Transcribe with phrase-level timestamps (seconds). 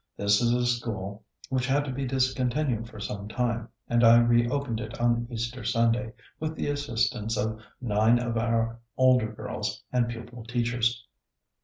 [0.17, 4.49] This is a school which had to be discontinued for some time, and I re
[4.49, 10.07] opened it on Easter Sunday, with the assistance of nine of our older girls and
[10.09, 11.05] pupil teachers.